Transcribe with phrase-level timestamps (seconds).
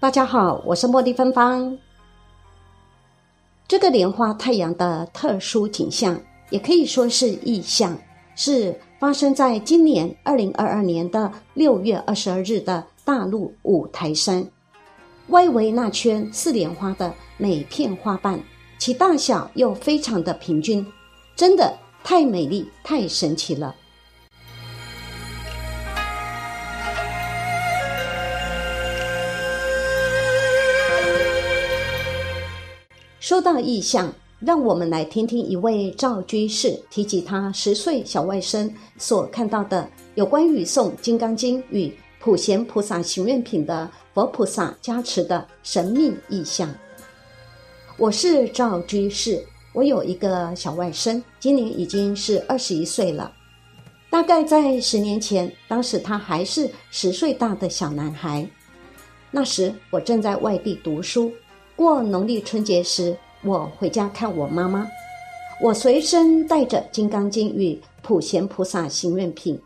[0.00, 1.76] 大家好，我是茉莉芬芳。
[3.68, 7.94] 这个莲花太阳的特殊景象，也可以说是异象，
[8.34, 14.42] 是发生在今年二零二二年的六月二十二日的大陆五台山。
[15.28, 18.40] 外围那圈四莲花的每片花瓣，
[18.78, 20.84] 其大小又非常的平均，
[21.36, 23.76] 真的太美丽、太神奇了。
[33.30, 46.74] 说到意象，让我们来听听一位赵居士提及他十岁小外甥所看到的有关于诵《金刚经》与普贤菩萨行愿品的佛菩萨加持的神秘意象。
[47.96, 49.40] 我是赵居士，
[49.74, 53.32] 我有一个小外甥，今年已经是二十一岁了。
[54.10, 58.44] 大概在十年前，当时他还是十岁大的小男孩。
[59.30, 61.30] 那时我正在外地读书。
[61.80, 64.86] 过农历春节时，我回家看我妈妈，
[65.62, 69.58] 我随身带着《金刚经》与普贤菩萨行愿品，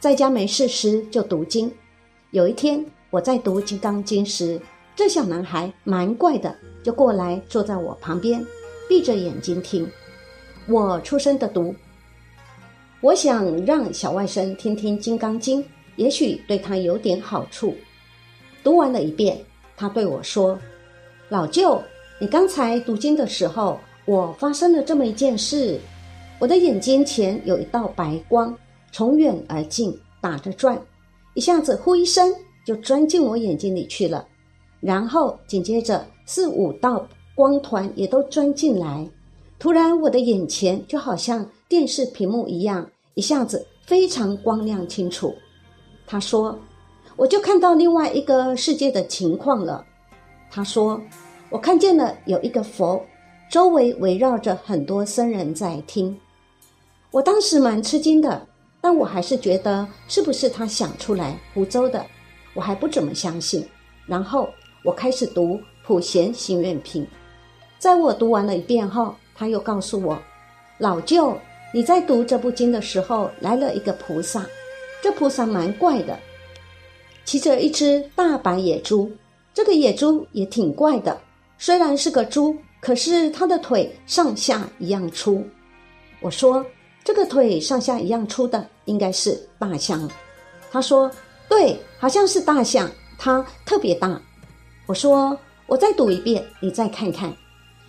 [0.00, 1.70] 在家没事时就读经。
[2.30, 4.58] 有一天我在读《金刚经》时，
[4.96, 8.42] 这小男孩蛮怪的，就过来坐在我旁边，
[8.88, 9.86] 闭着眼睛听
[10.66, 11.74] 我出声的读。
[13.02, 15.62] 我想让小外甥听听《金刚经》，
[15.96, 17.76] 也许对他有点好处。
[18.62, 19.38] 读完了一遍，
[19.76, 20.58] 他对我说。
[21.30, 21.80] 老舅，
[22.18, 25.80] 你刚才读经的时候，我发生了这么一件事。
[26.38, 28.54] 我的眼睛前有一道白光，
[28.92, 30.78] 从远而近，打着转，
[31.32, 32.30] 一下子呼一声
[32.66, 34.26] 就钻进我眼睛里去了。
[34.80, 39.08] 然后紧接着四五道光团也都钻进来，
[39.58, 45.34] 突然我的眼前就好像电视屏幕一样，一下子非常光亮清楚。
[46.06, 46.58] 他说，
[47.16, 49.82] 我就看到另外一个世界的情况了。
[50.50, 51.00] 他说。
[51.50, 53.00] 我看见了有一个佛，
[53.48, 56.18] 周围围绕着很多僧人在听。
[57.12, 58.44] 我当时蛮吃惊的，
[58.80, 62.04] 但我还是觉得是不是他想出来胡诌的，
[62.54, 63.64] 我还不怎么相信。
[64.04, 64.48] 然后
[64.82, 65.54] 我开始读
[65.86, 67.04] 《普贤行愿品》，
[67.78, 70.20] 在我读完了一遍后，他又告诉我
[70.78, 71.38] ：“老舅，
[71.72, 74.44] 你在读这部经的时候，来了一个菩萨，
[75.00, 76.18] 这菩萨蛮怪的，
[77.24, 79.12] 骑着一只大白野猪，
[79.54, 81.18] 这个野猪也挺怪的。”
[81.56, 85.42] 虽然是个猪，可是它的腿上下一样粗。
[86.20, 86.66] 我说
[87.04, 90.10] ：“这个腿上下一样粗的应该是大象。”
[90.72, 91.10] 他说
[91.48, 94.20] ：“对，好像是大象，它特别大。”
[94.86, 97.32] 我说：“我再读一遍，你再看看。”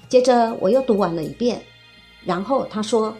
[0.08, 1.60] 接着我又读完了一遍，
[2.24, 3.14] 然后他说：“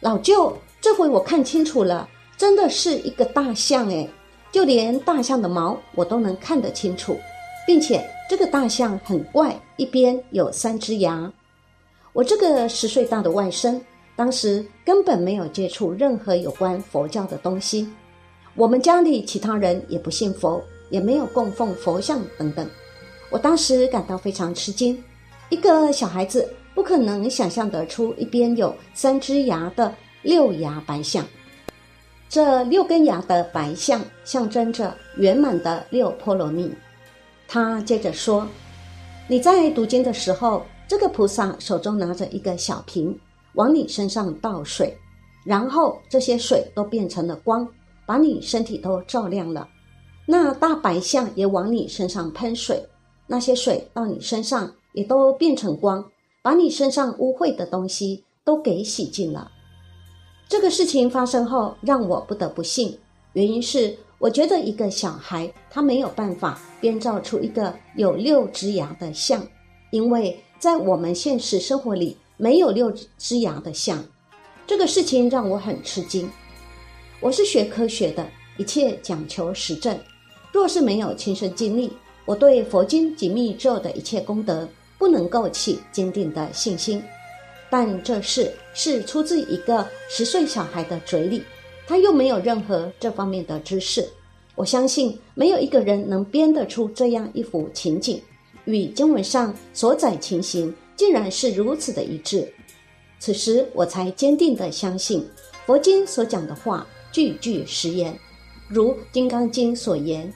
[0.00, 4.08] 老舅，这回我看清楚了，真的是一个大象诶，
[4.52, 7.18] 就连大象的毛我都能看得清楚，
[7.68, 11.32] 并且。”这个大象很怪，一边有三只牙。
[12.12, 13.80] 我这个十岁大的外甥，
[14.14, 17.88] 当时根本没有接触任何有关佛教的东西。
[18.54, 22.68] 我们家里其他人也不信佛，也没有供奉佛像等等。
[23.30, 25.02] 我当时感到非常吃惊，
[25.48, 31.24] 一个小孩子不可能想象得出一边有三只牙的六牙白象。
[32.28, 36.70] 这六根牙的白象象征着圆满的六波罗蜜。
[37.50, 38.46] 他接着说
[39.26, 43.18] ：“你在读经的时候，这个菩萨手中拿着一个小瓶，
[43.54, 44.94] 往你身上倒水，
[45.46, 47.66] 然后这些水都变成了光，
[48.04, 49.66] 把你身体都照亮了。
[50.26, 52.86] 那大白象也往你身上喷水，
[53.26, 56.04] 那些水到你身上也都变成光，
[56.42, 59.50] 把你身上污秽的东西都给洗净了。
[60.46, 62.98] 这个事情发生后，让我不得不信，
[63.32, 69.46] 原因是。”我觉得一个小孩他没有办法编造出一个有六只牙的象，
[69.90, 74.04] 因为在我们现实生活里没有六只牙的象。
[74.66, 76.28] 这个事情让我很吃惊。
[77.20, 79.96] 我是学科学的，一切讲求实证。
[80.52, 81.92] 若是没有亲身经历，
[82.24, 84.68] 我对佛经及密咒的一切功德
[84.98, 87.00] 不能够起坚定的信心。
[87.70, 91.42] 但这事是出自一个十岁小孩的嘴里。
[91.88, 94.06] 他又没有任何这方面的知识，
[94.54, 98.20] 我相信没有一个人能编得出这样一幅情景，
[98.66, 102.46] 与经文上所载情形竟然是如此的一致。
[103.18, 105.26] 此时我才坚定地相信
[105.64, 108.14] 佛经所讲的话句句实言，
[108.68, 110.30] 如《金刚经》所言：“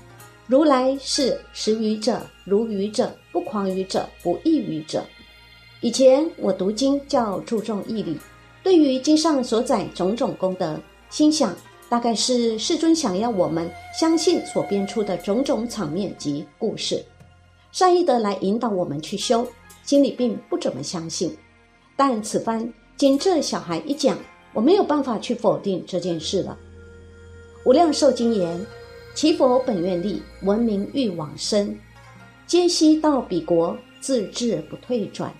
[0.48, 5.04] 如来是识愚者，如愚者，不狂愚者，不异愚者。”
[5.82, 8.16] 以前我读经较注重义理，
[8.62, 10.80] 对于经上所载种种功德。
[11.12, 11.54] 心想，
[11.90, 13.70] 大概是世尊想要我们
[14.00, 17.04] 相信所编出的种种场面及故事。
[17.70, 19.46] 善意的来引导我们去修，
[19.84, 21.36] 心里并不怎么相信。
[21.96, 24.18] 但此番经这小孩一讲，
[24.54, 26.56] 我没有办法去否定这件事了。
[27.66, 28.64] 无量寿经言：
[29.14, 31.78] 其佛本愿力，闻名欲往生，
[32.46, 35.30] 皆悉到彼国，自治不退转。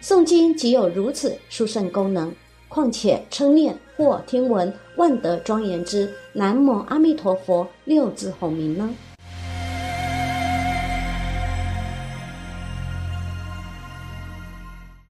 [0.00, 2.32] 诵经即有如此殊胜功能，
[2.74, 8.92] 况且称念或听闻万德庄严之南无阿弥陀佛六字洪名呢？